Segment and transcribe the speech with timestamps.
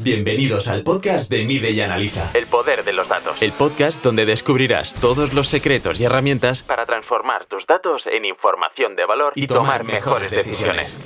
[0.00, 2.30] Bienvenidos al podcast de Mide y Analiza.
[2.32, 3.36] El poder de los datos.
[3.42, 8.96] El podcast donde descubrirás todos los secretos y herramientas Para transformar tus datos en información
[8.96, 10.98] de valor y tomar mejores decisiones.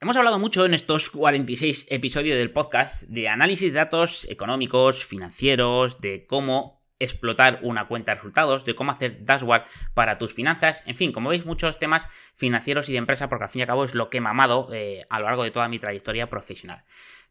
[0.00, 6.00] Hemos hablado mucho en estos 46 episodios del podcast de análisis de datos económicos, financieros,
[6.00, 9.64] de cómo explotar una cuenta de resultados, de cómo hacer dashboard
[9.94, 13.50] para tus finanzas, en fin, como veis, muchos temas financieros y de empresa, porque al
[13.50, 15.68] fin y al cabo es lo que he mamado eh, a lo largo de toda
[15.68, 16.84] mi trayectoria profesional.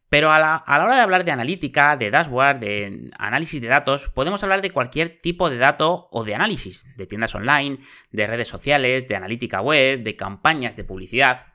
[0.08, 3.68] Pero a la, a la, hora de hablar de analítica, de dashboard, de análisis de
[3.68, 7.78] datos, podemos hablar de cualquier tipo de dato o de análisis, de tiendas online,
[8.10, 11.46] de redes sociales, de analítica web, de campañas de publicidad.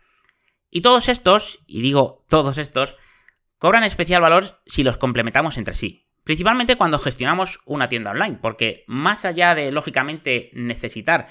[0.71, 2.95] Y todos estos, y digo todos estos,
[3.59, 6.06] cobran especial valor si los complementamos entre sí.
[6.27, 11.27] Principalmente cuando gestionamos una tienda online, porque más allá de, lógicamente, necesitar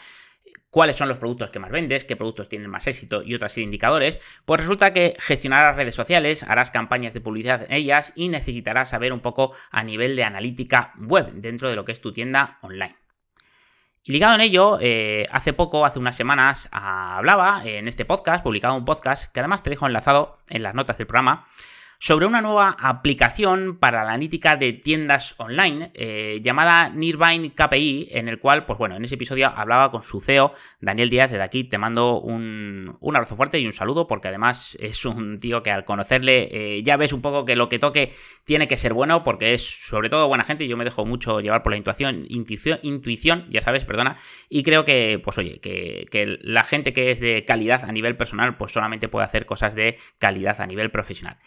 [0.70, 4.18] cuáles son los productos que más vendes, qué productos tienen más éxito y otros indicadores,
[4.46, 9.12] pues resulta que gestionarás redes sociales, harás campañas de publicidad en ellas y necesitarás saber
[9.12, 12.96] un poco a nivel de analítica web dentro de lo que es tu tienda online.
[14.02, 18.74] Y ligado en ello, eh, hace poco, hace unas semanas, hablaba en este podcast, publicado
[18.74, 21.46] un podcast, que además te dejo enlazado en las notas del programa,
[21.98, 28.28] sobre una nueva aplicación para la analítica de tiendas online eh, llamada Nearby KPI, en
[28.28, 31.64] el cual, pues bueno, en ese episodio hablaba con su CEO, Daniel Díaz, desde aquí
[31.64, 35.70] te mando un, un abrazo fuerte y un saludo, porque además es un tío que
[35.70, 38.12] al conocerle eh, ya ves un poco que lo que toque
[38.44, 41.40] tiene que ser bueno, porque es sobre todo buena gente y yo me dejo mucho
[41.40, 44.16] llevar por la intuición, intuición, ya sabes, perdona,
[44.48, 48.16] y creo que, pues oye, que, que la gente que es de calidad a nivel
[48.16, 51.38] personal, pues solamente puede hacer cosas de calidad a nivel profesional.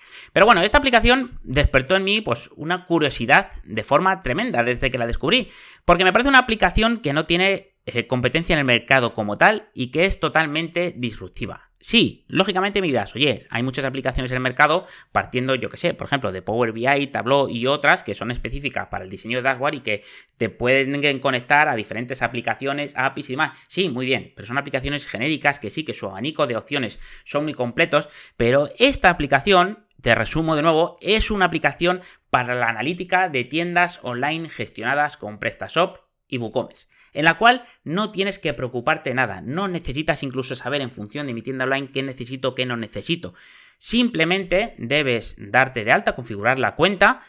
[0.45, 5.07] Bueno, esta aplicación despertó en mí pues una curiosidad de forma tremenda desde que la
[5.07, 5.49] descubrí,
[5.85, 9.69] porque me parece una aplicación que no tiene eh, competencia en el mercado como tal
[9.73, 11.69] y que es totalmente disruptiva.
[11.81, 15.93] Sí, lógicamente me dirás, oye, hay muchas aplicaciones en el mercado partiendo, yo que sé,
[15.93, 19.43] por ejemplo, de Power BI, Tableau y otras que son específicas para el diseño de
[19.43, 20.03] dashboard y que
[20.35, 23.57] te pueden conectar a diferentes aplicaciones, APIs y demás.
[23.69, 27.45] Sí, muy bien, pero son aplicaciones genéricas que sí, que su abanico de opciones son
[27.45, 33.29] muy completos, pero esta aplicación te resumo de nuevo, es una aplicación para la analítica
[33.29, 39.13] de tiendas online gestionadas con PrestaShop y WooCommerce, en la cual no tienes que preocuparte
[39.13, 42.77] nada, no necesitas incluso saber en función de mi tienda online qué necesito, qué no
[42.77, 43.33] necesito.
[43.77, 47.21] Simplemente debes darte de alta, configurar la cuenta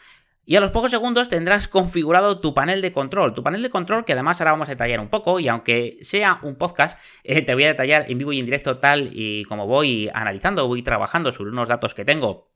[0.43, 3.33] y a los pocos segundos tendrás configurado tu panel de control.
[3.33, 6.39] Tu panel de control que además ahora vamos a detallar un poco y aunque sea
[6.43, 9.65] un podcast, eh, te voy a detallar en vivo y en directo tal y como
[9.65, 12.50] voy analizando, voy trabajando sobre unos datos que tengo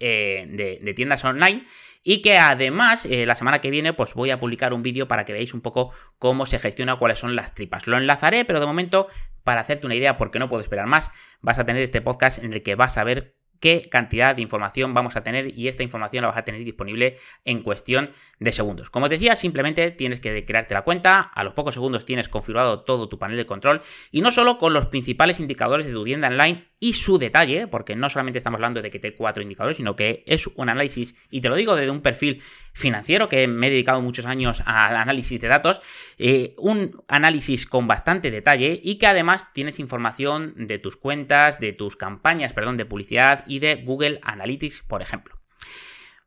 [0.00, 0.46] eh,
[0.82, 1.64] de, tiendas online.
[2.02, 5.24] Y que además, eh, la semana que viene, pues voy a publicar un vídeo para
[5.24, 7.88] que veáis un poco cómo se gestiona, cuáles son las tripas.
[7.88, 9.08] Lo enlazaré, pero de momento,
[9.42, 12.52] para hacerte una idea, porque no puedo esperar más, vas a tener este podcast en
[12.52, 16.22] el que vas a ver qué cantidad de información vamos a tener y esta información
[16.22, 18.90] la vas a tener disponible en cuestión de segundos.
[18.90, 23.08] Como decía, simplemente tienes que crearte la cuenta, a los pocos segundos tienes configurado todo
[23.08, 23.80] tu panel de control
[24.10, 27.96] y no solo con los principales indicadores de tu tienda online y su detalle, porque
[27.96, 31.40] no solamente estamos hablando de que te cuatro indicadores, sino que es un análisis, y
[31.40, 32.42] te lo digo desde un perfil
[32.72, 35.80] financiero, que me he dedicado muchos años al análisis de datos,
[36.18, 41.72] eh, un análisis con bastante detalle y que además tienes información de tus cuentas, de
[41.72, 45.36] tus campañas, perdón, de publicidad y de Google Analytics, por ejemplo.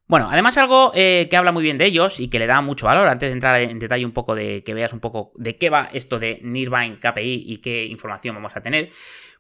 [0.10, 2.88] Bueno, además algo eh, que habla muy bien de ellos y que le da mucho
[2.88, 5.70] valor, antes de entrar en detalle un poco de que veas un poco de qué
[5.70, 8.90] va esto de Nearby KPI y qué información vamos a tener,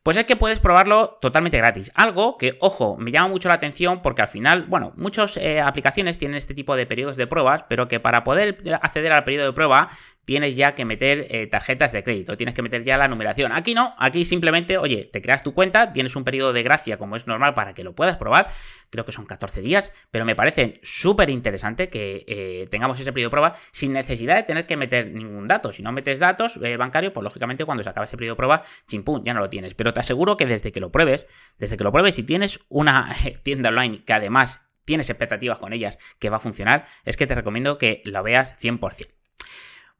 [0.03, 1.91] pues es que puedes probarlo totalmente gratis.
[1.93, 6.17] Algo que, ojo, me llama mucho la atención porque al final, bueno, muchas eh, aplicaciones
[6.17, 9.53] tienen este tipo de periodos de pruebas, pero que para poder acceder al periodo de
[9.53, 9.89] prueba
[10.29, 13.51] tienes ya que meter eh, tarjetas de crédito, tienes que meter ya la numeración.
[13.51, 17.15] Aquí no, aquí simplemente, oye, te creas tu cuenta, tienes un periodo de gracia como
[17.15, 18.47] es normal para que lo puedas probar,
[18.91, 23.29] creo que son 14 días, pero me parece súper interesante que eh, tengamos ese periodo
[23.29, 25.73] de prueba sin necesidad de tener que meter ningún dato.
[25.73, 29.23] Si no metes datos bancarios, pues lógicamente cuando se acaba ese periodo de prueba, chimpún,
[29.23, 29.73] ya no lo tienes.
[29.73, 31.27] Pero te aseguro que desde que lo pruebes,
[31.57, 33.13] desde que lo pruebes, si tienes una
[33.43, 37.35] tienda online que además tienes expectativas con ellas que va a funcionar, es que te
[37.35, 39.07] recomiendo que lo veas 100%.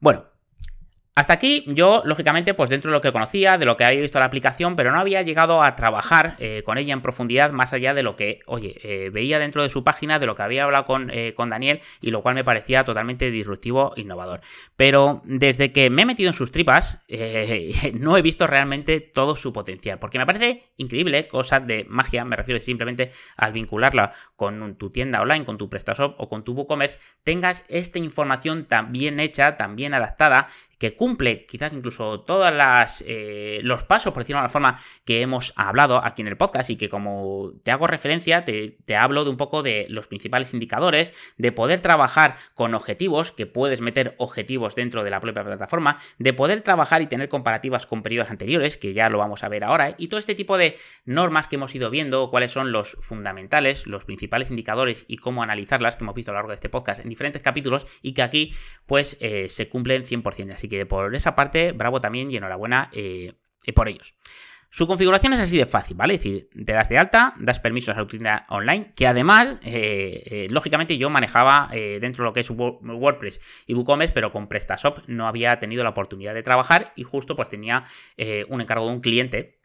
[0.00, 0.29] Bueno,
[1.16, 4.20] hasta aquí yo, lógicamente, pues dentro de lo que conocía, de lo que había visto
[4.20, 7.94] la aplicación, pero no había llegado a trabajar eh, con ella en profundidad más allá
[7.94, 10.84] de lo que, oye, eh, veía dentro de su página, de lo que había hablado
[10.84, 14.40] con, eh, con, Daniel y lo cual me parecía totalmente disruptivo e innovador.
[14.76, 16.98] Pero desde que me he metido en sus tripas,
[17.94, 22.36] no he visto realmente todo su potencial, porque me parece increíble, cosa de magia, me
[22.36, 26.98] refiero simplemente al vincularla con tu tienda online, con tu PrestaShop o con tu WooCommerce,
[27.24, 30.46] tengas esta información tan bien hecha, tan bien adaptada,
[30.80, 32.50] que cumple quizás incluso todos
[33.06, 36.70] eh, los pasos, por decirlo de alguna forma, que hemos hablado aquí en el podcast
[36.70, 40.54] y que como te hago referencia, te, te hablo de un poco de los principales
[40.54, 45.98] indicadores, de poder trabajar con objetivos, que puedes meter objetivos dentro de la propia plataforma,
[46.18, 49.64] de poder trabajar y tener comparativas con periodos anteriores, que ya lo vamos a ver
[49.64, 53.86] ahora, y todo este tipo de normas que hemos ido viendo, cuáles son los fundamentales,
[53.86, 57.02] los principales indicadores y cómo analizarlas, que hemos visto a lo largo de este podcast
[57.02, 58.54] en diferentes capítulos, y que aquí
[58.86, 60.54] pues eh, se cumplen 100%.
[60.54, 63.34] Así que por esa parte, bravo también y enhorabuena eh,
[63.74, 64.14] por ellos.
[64.70, 66.14] Su configuración es así de fácil, ¿vale?
[66.14, 70.46] Es decir, te das de alta, das permisos a tu tienda online, que además, eh,
[70.48, 75.26] lógicamente yo manejaba dentro de lo que es WordPress y WooCommerce, pero con PrestaShop no
[75.26, 77.82] había tenido la oportunidad de trabajar y justo pues tenía
[78.48, 79.59] un encargo de un cliente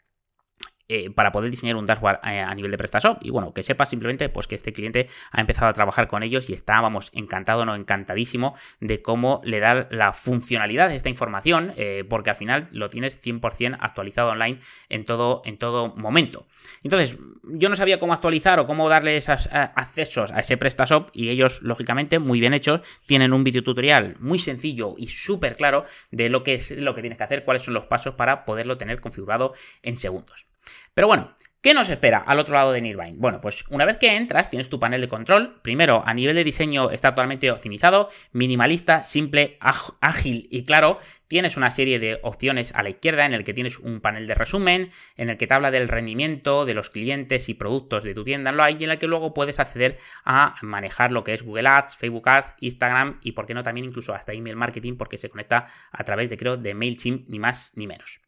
[0.88, 3.18] eh, para poder diseñar un dashboard eh, a, nivel de PrestaShop.
[3.22, 6.50] Y bueno, que sepas simplemente pues, que este cliente ha empezado a trabajar con ellos
[6.50, 11.74] y está, vamos, encantado, no encantadísimo de cómo le da la funcionalidad de esta información,
[11.76, 14.60] eh, porque al final lo tienes 100% actualizado online
[14.90, 16.46] en todo, en todo momento.
[16.84, 21.30] Entonces, yo no sabía cómo actualizar o cómo darle esos accesos a ese PrestaShop y
[21.30, 26.30] ellos, lógicamente, muy bien hechos, tienen un video tutorial muy sencillo y súper claro de
[26.30, 29.02] lo que es lo que tienes que hacer, cuáles son los pasos para poderlo tener
[29.02, 30.48] configurado en segundos.
[30.95, 33.15] Pero bueno, ¿Qué nos espera al otro lado de Nirvine?
[33.18, 35.59] Bueno, pues una vez que entras, tienes tu panel de control.
[35.63, 41.00] Primero, a nivel de diseño está totalmente optimizado, minimalista, simple, ágil y claro.
[41.27, 44.36] Tienes una serie de opciones a la izquierda en el que tienes un panel de
[44.36, 48.24] resumen, en el que te habla del rendimiento de los clientes y productos de tu
[48.24, 51.68] tienda online y en el que luego puedes acceder a manejar lo que es Google
[51.68, 55.31] Ads, Facebook Ads, Instagram y por qué no también incluso hasta email marketing porque se
[55.31, 58.21] conecta a través de creo de MailChimp ni más ni menos.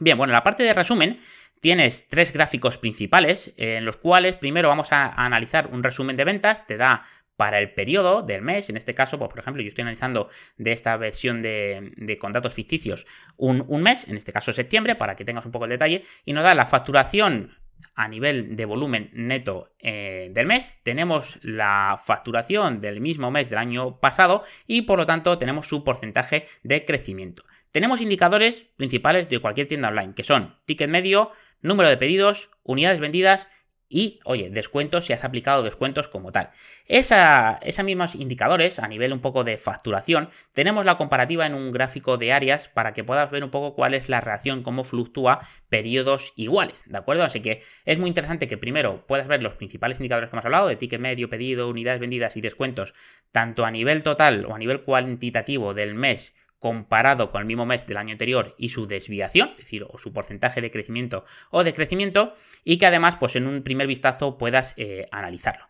[0.00, 1.20] Bien, bueno, la parte de resumen
[1.62, 6.66] tienes tres gráficos principales en los cuales primero vamos a analizar un resumen de ventas,
[6.66, 7.04] te da
[7.36, 10.28] para el periodo del mes, en este caso, pues, por ejemplo, yo estoy analizando
[10.58, 13.06] de esta versión de, de con datos ficticios
[13.36, 16.42] un, mes, en este caso septiembre, para que tengas un poco el detalle, y nos
[16.42, 17.56] da la facturación
[17.94, 23.58] a nivel de volumen neto eh, del mes, tenemos la facturación del mismo mes del
[23.58, 27.44] año pasado y por lo tanto tenemos su porcentaje de crecimiento.
[27.72, 31.32] Tenemos indicadores principales de cualquier tienda online, que son ticket medio,
[31.62, 33.48] número de pedidos, unidades vendidas
[33.92, 36.48] y, oye, descuentos si has aplicado descuentos como tal.
[36.86, 41.72] Esa, esos mismos indicadores, a nivel un poco de facturación, tenemos la comparativa en un
[41.72, 45.40] gráfico de áreas para que puedas ver un poco cuál es la reacción, cómo fluctúa
[45.68, 47.22] periodos iguales, ¿de acuerdo?
[47.22, 50.68] Así que es muy interesante que primero puedas ver los principales indicadores que hemos hablado,
[50.68, 52.94] de ticket medio, pedido, unidades vendidas y descuentos,
[53.30, 57.88] tanto a nivel total o a nivel cuantitativo del mes comparado con el mismo mes
[57.88, 61.74] del año anterior y su desviación, es decir, o su porcentaje de crecimiento o de
[61.74, 65.66] crecimiento, y que además, pues en un primer vistazo puedas eh, analizarlo.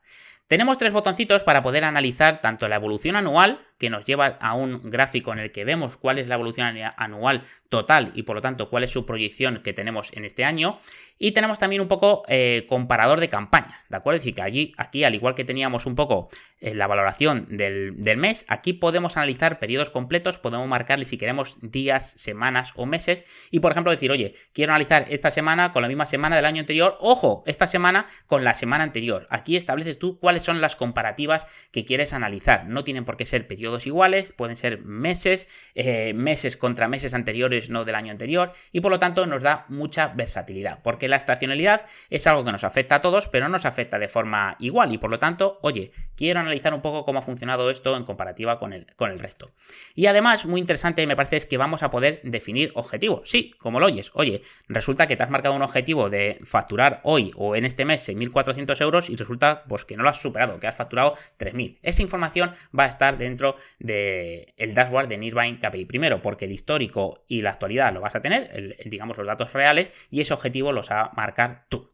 [0.48, 4.80] Tenemos tres botoncitos para poder analizar tanto la evolución anual, que nos lleva a un
[4.92, 8.70] gráfico en el que vemos cuál es la evolución anual total y por lo tanto
[8.70, 10.78] cuál es su proyección que tenemos en este año.
[11.18, 14.16] Y tenemos también un poco eh, comparador de campañas, ¿de acuerdo?
[14.16, 16.28] Es decir, que allí, aquí, al igual que teníamos un poco
[16.60, 22.12] eh, la valoración del, mes, aquí podemos analizar periodos completos, podemos marcarle si queremos días,
[22.16, 23.22] semanas o meses.
[23.52, 26.60] Y por ejemplo, decir, oye, quiero analizar esta semana con la misma semana del año
[26.60, 26.96] anterior.
[26.98, 29.28] Ojo, esta semana con la semana anterior.
[29.30, 32.66] Aquí estableces tú cuáles son las comparativas que quieres analizar.
[32.66, 37.70] No tienen por qué ser periodos iguales, pueden ser meses, eh, meses contra meses anteriores,
[37.70, 38.52] no del año anterior.
[38.72, 40.80] Y por lo tanto nos da mucha versatilidad.
[40.82, 44.08] Porque la estacionalidad es algo que nos afecta a todos, pero no nos afecta de
[44.08, 47.96] forma igual y por lo tanto, oye, quiero analizar un poco cómo ha funcionado esto
[47.96, 49.52] en comparativa con el, con el resto.
[49.94, 53.28] Y además, muy interesante me parece es que vamos a poder definir objetivos.
[53.28, 57.32] Sí, como lo oyes, oye, resulta que te has marcado un objetivo de facturar hoy
[57.36, 60.66] o en este mes 6.400 euros y resulta pues que no lo has superado, que
[60.66, 61.78] has facturado 3.000.
[61.82, 65.84] Esa información va a estar dentro del el dashboard de Nirvine KPI.
[65.84, 69.90] Primero, porque el histórico y la actualidad lo vas a tener, digamos los datos reales,
[70.10, 71.90] y ese objetivo los ha marcar tú.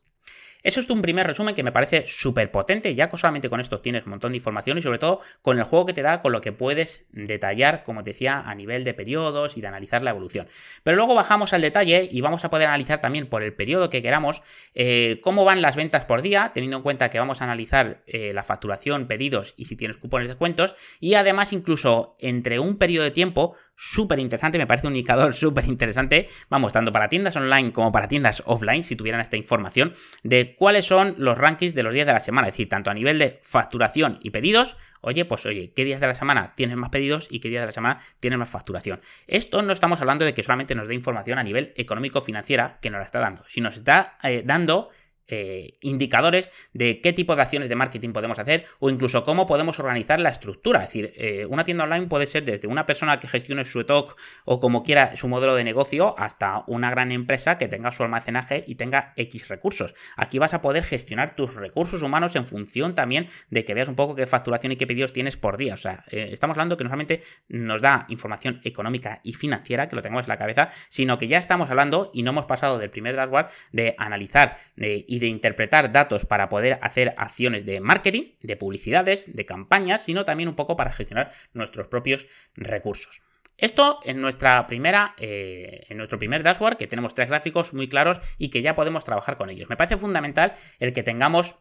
[0.68, 3.80] Eso es un primer resumen que me parece súper potente, ya que solamente con esto
[3.80, 6.30] tienes un montón de información y sobre todo con el juego que te da, con
[6.30, 10.10] lo que puedes detallar, como te decía, a nivel de periodos y de analizar la
[10.10, 10.46] evolución.
[10.82, 14.02] Pero luego bajamos al detalle y vamos a poder analizar también por el periodo que
[14.02, 14.42] queramos
[14.74, 18.32] eh, cómo van las ventas por día, teniendo en cuenta que vamos a analizar eh,
[18.34, 23.04] la facturación, pedidos y si tienes cupones de descuentos y además incluso entre un periodo
[23.04, 27.72] de tiempo súper interesante, me parece un indicador súper interesante, vamos, tanto para tiendas online
[27.72, 29.94] como para tiendas offline, si tuvieran esta información,
[30.24, 32.94] de cuáles son los rankings de los días de la semana, es decir, tanto a
[32.94, 36.90] nivel de facturación y pedidos, oye, pues oye, ¿qué días de la semana tienes más
[36.90, 39.00] pedidos y qué días de la semana tienes más facturación?
[39.28, 42.98] Esto no estamos hablando de que solamente nos dé información a nivel económico-financiera que nos
[42.98, 44.90] la está dando, sino nos está eh, dando
[45.28, 49.78] eh, indicadores de qué tipo de acciones de marketing podemos hacer o incluso cómo podemos
[49.78, 50.80] organizar la estructura.
[50.80, 54.18] Es decir, eh, una tienda online puede ser desde una persona que gestione su stock
[54.44, 58.64] o como quiera su modelo de negocio hasta una gran empresa que tenga su almacenaje
[58.66, 59.94] y tenga X recursos.
[60.16, 63.96] Aquí vas a poder gestionar tus recursos humanos en función también de que veas un
[63.96, 65.74] poco qué facturación y qué pedidos tienes por día.
[65.74, 70.02] O sea, eh, estamos hablando que normalmente nos da información económica y financiera, que lo
[70.02, 73.16] tengamos en la cabeza, sino que ya estamos hablando y no hemos pasado del primer
[73.16, 79.34] dashboard de analizar y de interpretar datos para poder hacer acciones de marketing, de publicidades,
[79.34, 83.22] de campañas, sino también un poco para gestionar nuestros propios recursos.
[83.56, 88.20] Esto en nuestra primera, eh, en nuestro primer dashboard, que tenemos tres gráficos muy claros
[88.38, 89.68] y que ya podemos trabajar con ellos.
[89.68, 91.56] Me parece fundamental el que tengamos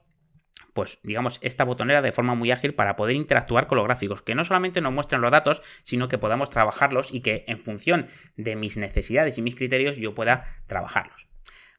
[0.77, 4.35] pues digamos, esta botonera de forma muy ágil para poder interactuar con los gráficos, que
[4.35, 8.55] no solamente nos muestren los datos, sino que podamos trabajarlos y que en función de
[8.55, 11.27] mis necesidades y mis criterios yo pueda trabajarlos.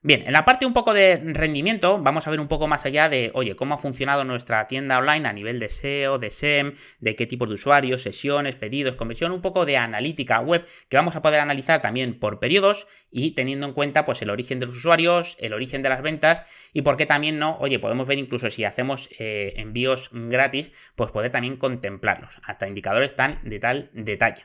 [0.00, 3.08] Bien, en la parte un poco de rendimiento, vamos a ver un poco más allá
[3.08, 7.16] de, oye, cómo ha funcionado nuestra tienda online a nivel de SEO, de SEM, de
[7.16, 11.20] qué tipos de usuarios, sesiones, pedidos, conversión, un poco de analítica web que vamos a
[11.20, 15.36] poder analizar también por periodos y teniendo en cuenta pues el origen de los usuarios,
[15.40, 18.62] el origen de las ventas y por qué también no, oye, podemos ver incluso si
[18.62, 24.44] hacemos eh, envíos gratis, pues poder también contemplarlos, hasta indicadores tan de tal detalle.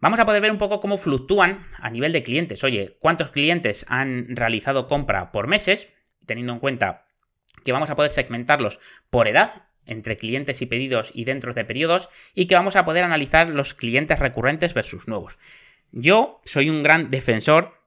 [0.00, 2.62] Vamos a poder ver un poco cómo fluctúan a nivel de clientes.
[2.64, 5.88] Oye, cuántos clientes han realizado compra por meses,
[6.26, 7.06] teniendo en cuenta
[7.64, 12.08] que vamos a poder segmentarlos por edad, entre clientes y pedidos y dentro de periodos,
[12.34, 15.38] y que vamos a poder analizar los clientes recurrentes versus nuevos.
[15.92, 17.83] Yo soy un gran defensor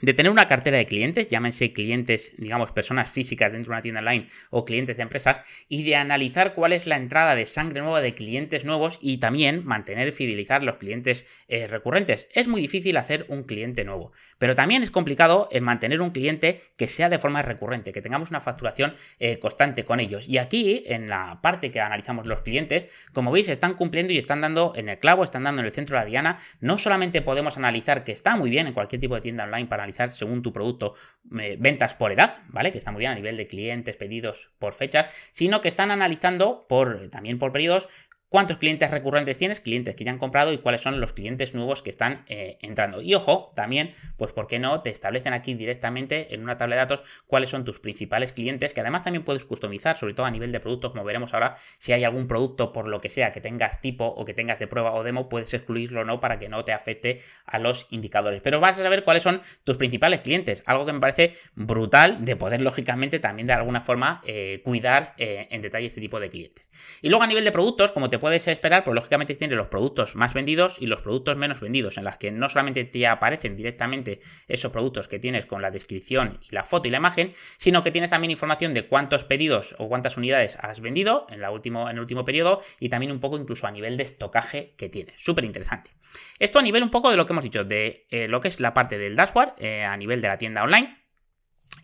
[0.00, 4.00] de tener una cartera de clientes, llámense clientes, digamos, personas físicas dentro de una tienda
[4.00, 8.00] online o clientes de empresas, y de analizar cuál es la entrada de sangre nueva
[8.00, 12.28] de clientes nuevos y también mantener y fidelizar los clientes eh, recurrentes.
[12.32, 16.60] Es muy difícil hacer un cliente nuevo, pero también es complicado el mantener un cliente
[16.76, 20.28] que sea de forma recurrente, que tengamos una facturación eh, constante con ellos.
[20.28, 24.40] Y aquí, en la parte que analizamos los clientes, como veis, están cumpliendo y están
[24.40, 26.38] dando en el clavo, están dando en el centro de la diana.
[26.60, 29.86] No solamente podemos analizar que está muy bien en cualquier tipo de tienda online para
[30.10, 32.72] según tu producto ventas por edad, ¿vale?
[32.72, 36.66] Que está muy bien a nivel de clientes, pedidos por fechas, sino que están analizando
[36.68, 37.88] por también por periodos
[38.28, 41.82] cuántos clientes recurrentes tienes, clientes que ya han comprado y cuáles son los clientes nuevos
[41.82, 43.00] que están eh, entrando.
[43.00, 46.82] Y ojo, también, pues por qué no, te establecen aquí directamente en una tabla de
[46.82, 50.52] datos cuáles son tus principales clientes, que además también puedes customizar, sobre todo a nivel
[50.52, 53.80] de productos, como veremos ahora, si hay algún producto por lo que sea que tengas
[53.80, 56.64] tipo o que tengas de prueba o demo, puedes excluirlo o no para que no
[56.64, 58.40] te afecte a los indicadores.
[58.42, 62.36] Pero vas a saber cuáles son tus principales clientes, algo que me parece brutal de
[62.36, 66.68] poder, lógicamente, también de alguna forma eh, cuidar eh, en detalle este tipo de clientes.
[67.02, 70.16] Y luego a nivel de productos, como te puedes esperar, pues lógicamente tienes los productos
[70.16, 74.20] más vendidos y los productos menos vendidos, en las que no solamente te aparecen directamente
[74.46, 77.90] esos productos que tienes con la descripción y la foto y la imagen, sino que
[77.90, 81.96] tienes también información de cuántos pedidos o cuántas unidades has vendido en, la último, en
[81.96, 85.14] el último periodo y también un poco incluso a nivel de estocaje que tienes.
[85.20, 85.90] Súper interesante.
[86.38, 88.60] Esto a nivel un poco de lo que hemos dicho, de eh, lo que es
[88.60, 90.97] la parte del dashboard eh, a nivel de la tienda online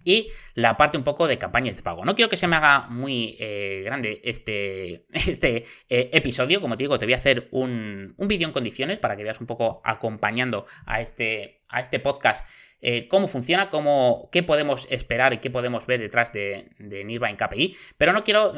[0.04, 2.04] y la parte un poco de campañas de pago.
[2.04, 6.84] No quiero que se me haga muy eh, grande este, este eh, episodio, como te
[6.84, 10.66] digo, te voy a hacer un, vídeo en condiciones para que veas un poco acompañando
[10.86, 12.46] a este, a este podcast
[12.86, 17.34] eh, cómo funciona, cómo, qué podemos esperar y qué podemos ver detrás de, de Nirvana
[17.34, 17.74] KPI.
[17.96, 18.52] Pero no quiero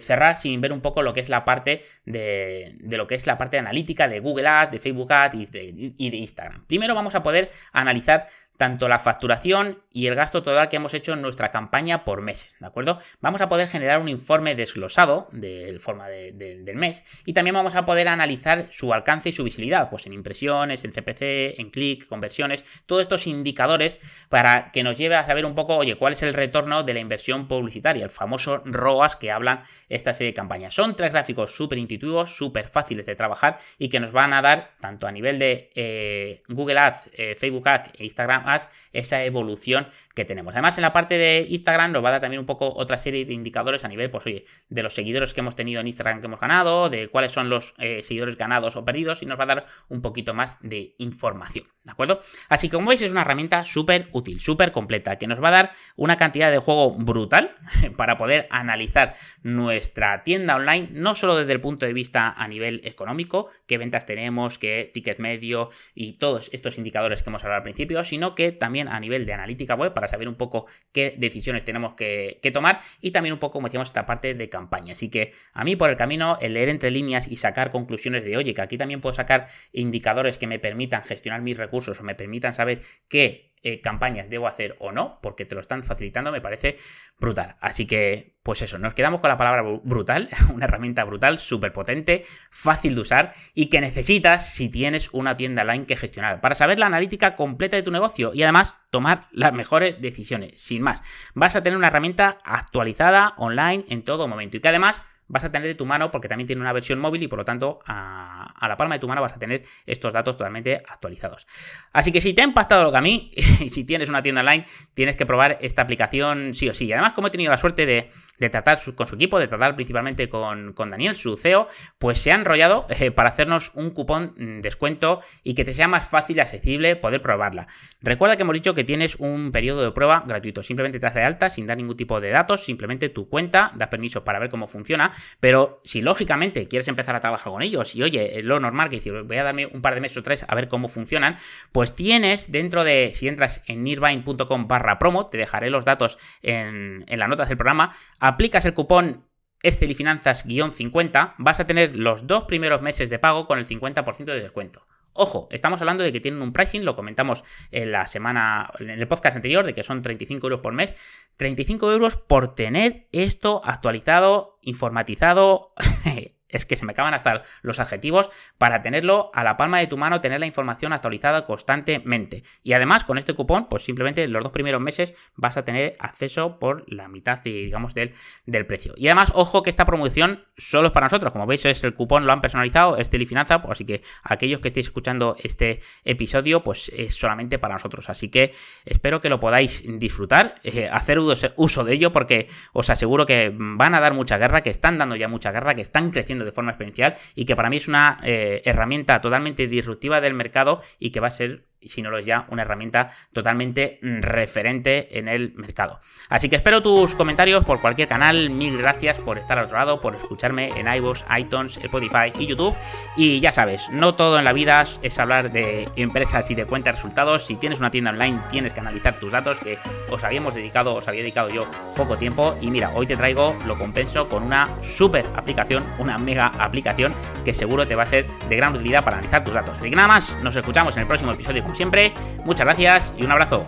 [0.00, 3.26] cerrar sin ver un poco lo que es la parte de, de, lo que es
[3.26, 6.64] la parte analítica de Google Ads, de Facebook Ads y de Instagram.
[6.68, 8.28] Primero vamos a poder analizar
[8.62, 12.54] tanto la facturación y el gasto total que hemos hecho en nuestra campaña por meses,
[12.60, 13.00] ¿de acuerdo?
[13.20, 17.84] Vamos a poder generar un informe desglosado de forma del mes y también vamos a
[17.84, 22.62] poder analizar su alcance y su visibilidad, pues en impresiones, en CPC, en clic, conversiones,
[22.86, 26.32] todos estos indicadores para que nos lleve a saber un poco, oye, cuál es el
[26.32, 30.72] retorno de la inversión publicitaria, el famoso ROAS que hablan esta serie de campañas.
[30.72, 34.70] Son tres gráficos súper intuitivos, súper fáciles de trabajar y que nos van a dar,
[34.80, 38.51] tanto a nivel de eh, Google Ads, eh, Facebook Ads e Instagram Ads,
[38.92, 40.54] esa evolución que tenemos.
[40.54, 43.24] Además, en la parte de Instagram nos va a dar también un poco otra serie
[43.24, 46.26] de indicadores a nivel, pues oye, de los seguidores que hemos tenido en Instagram que
[46.26, 49.46] hemos ganado, de cuáles son los eh, seguidores ganados o perdidos y nos va a
[49.46, 52.20] dar un poquito más de información, ¿de acuerdo?
[52.48, 55.52] Así que como veis es una herramienta súper útil, súper completa, que nos va a
[55.52, 57.56] dar una cantidad de juego brutal
[57.96, 62.80] para poder analizar nuestra tienda online, no solo desde el punto de vista a nivel
[62.84, 67.62] económico, qué ventas tenemos, qué ticket medio y todos estos indicadores que hemos hablado al
[67.62, 71.64] principio, sino que también a nivel de analítica web para saber un poco qué decisiones
[71.64, 74.92] tenemos que, tomar y también un poco, como decíamos, esta parte de campaña.
[74.92, 78.36] Así que a mí por el camino, el leer entre líneas y sacar conclusiones de,
[78.36, 82.16] oye, que aquí también puedo sacar indicadores que me permitan gestionar mis recursos o me
[82.16, 86.40] permitan saber qué eh, campañas debo hacer o no, porque te lo están facilitando, me
[86.40, 86.76] parece
[87.18, 87.56] brutal.
[87.60, 92.24] Así que, pues eso, nos quedamos con la palabra brutal, una herramienta brutal, súper potente,
[92.50, 96.78] fácil de usar y que necesitas si tienes una tienda online que gestionar para saber
[96.78, 100.60] la analítica completa de tu negocio y además tomar las mejores decisiones.
[100.60, 101.02] Sin más,
[101.34, 105.02] vas a tener una herramienta actualizada online en todo momento y que además
[105.32, 107.44] vas a tener de tu mano porque también tiene una versión móvil y por lo
[107.44, 111.46] tanto a, la palma de tu mano vas a tener estos datos totalmente actualizados.
[111.92, 114.42] Así que si te ha impactado lo que a mí, y si tienes una tienda
[114.42, 116.84] online, tienes que probar esta aplicación sí o sí.
[116.84, 118.10] Y además, como he tenido la suerte de,
[118.50, 122.86] tratar con su equipo, de tratar principalmente con, Daniel, su CEO, pues se ha enrollado
[122.90, 126.96] eh, para hacernos un cupón mm, descuento y que te sea más fácil y accesible
[126.96, 127.68] poder probarla.
[128.00, 130.62] Recuerda que hemos dicho que tienes un periodo de prueba gratuito.
[130.62, 134.24] Simplemente te hace alta sin dar ningún tipo de datos, simplemente tu cuenta, da permiso
[134.24, 138.38] para ver cómo funciona pero si lógicamente quieres empezar a trabajar con ellos y oye,
[138.38, 140.54] es lo normal que dices, voy a darme un par de meses o tres a
[140.54, 141.36] ver cómo funcionan,
[141.72, 147.04] pues tienes dentro de, si entras en nirvine.com barra promo, te dejaré los datos en,
[147.06, 149.24] en las notas del programa, aplicas el cupón
[149.62, 154.86] estelifinanzas-50, vas a tener los dos primeros meses de pago con el 50% de descuento.
[155.14, 159.08] Ojo, estamos hablando de que tienen un pricing, lo comentamos en la semana, en el
[159.08, 160.94] podcast anterior, de que son 35 euros por mes.
[161.36, 165.74] 35 euros por tener esto actualizado, informatizado,
[166.52, 169.96] es que se me acaban hasta los adjetivos para tenerlo a la palma de tu
[169.96, 172.44] mano, tener la información actualizada constantemente.
[172.62, 176.58] Y además, con este cupón, pues simplemente los dos primeros meses vas a tener acceso
[176.58, 178.14] por la mitad, digamos, del,
[178.46, 178.94] del precio.
[178.96, 181.32] Y además, ojo que esta promoción solo es para nosotros.
[181.32, 184.68] Como veis, es el cupón, lo han personalizado, es Telefinanza, pues así que aquellos que
[184.68, 188.10] estéis escuchando este episodio, pues es solamente para nosotros.
[188.10, 188.52] Así que
[188.84, 193.94] espero que lo podáis disfrutar, eh, hacer uso de ello, porque os aseguro que van
[193.94, 196.72] a dar mucha guerra, que están dando ya mucha guerra, que están creciendo de forma
[196.72, 201.20] exponencial y que para mí es una eh, herramienta totalmente disruptiva del mercado y que
[201.20, 205.52] va a ser si no lo es ya, una herramienta totalmente mm, referente en el
[205.54, 206.00] mercado.
[206.28, 208.50] Así que espero tus comentarios por cualquier canal.
[208.50, 212.74] Mil gracias por estar al otro lado, por escucharme en iVoox, iTunes, Spotify y YouTube.
[213.16, 216.96] Y ya sabes, no todo en la vida es hablar de empresas y de cuentas
[216.96, 217.46] resultados.
[217.46, 219.78] Si tienes una tienda online, tienes que analizar tus datos, que
[220.10, 222.56] os habíamos dedicado, os había dedicado yo poco tiempo.
[222.60, 227.14] Y mira, hoy te traigo lo compenso con una super aplicación, una mega aplicación
[227.44, 229.76] que seguro te va a ser de gran utilidad para analizar tus datos.
[229.78, 232.12] Así que nada más, nos escuchamos en el próximo episodio siempre,
[232.44, 233.64] muchas gracias y un abrazo.